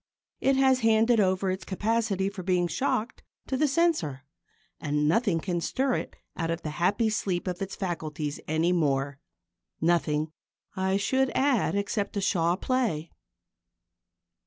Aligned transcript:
It 0.39 0.55
has 0.55 0.79
handed 0.79 1.19
over 1.19 1.51
its 1.51 1.63
capacity 1.63 2.27
for 2.27 2.41
being 2.41 2.67
shocked 2.67 3.21
to 3.45 3.55
the 3.55 3.67
Censor, 3.67 4.23
and 4.79 5.07
nothing 5.07 5.39
can 5.39 5.61
stir 5.61 5.93
it 5.93 6.15
out 6.35 6.49
of 6.49 6.63
the 6.63 6.71
happy 6.71 7.07
sleep 7.07 7.45
of 7.45 7.61
its 7.61 7.75
faculties 7.75 8.39
any 8.47 8.71
more 8.71 9.19
nothing, 9.79 10.31
I 10.75 10.97
should 10.97 11.29
add, 11.35 11.75
except 11.75 12.17
a 12.17 12.21
Shaw 12.21 12.55
play. 12.55 13.11